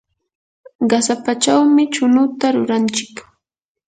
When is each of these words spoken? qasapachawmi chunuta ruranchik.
qasapachawmi 0.89 1.83
chunuta 1.93 2.45
ruranchik. 2.55 3.15